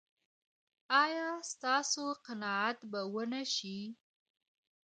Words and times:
ایا 1.03 1.27
ستاسو 1.51 2.05
قناعت 2.25 2.79
به 2.91 3.01
و 3.13 3.15
نه 3.31 3.41
شي؟ 3.53 3.79